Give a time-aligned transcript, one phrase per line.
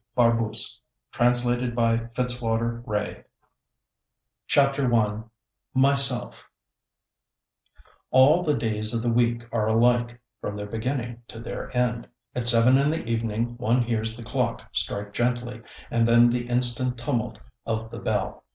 [0.15, 0.81] FACE
[1.13, 3.25] TO FACE LIGHT
[4.47, 5.19] CHAPTER I
[5.75, 6.43] MYSELF
[8.09, 12.07] All the days of the week are alike, from their beginning to their end.
[12.33, 15.61] At seven in the evening one hears the clock strike gently,
[15.91, 17.37] and then the instant tumult
[17.67, 18.43] of the bell.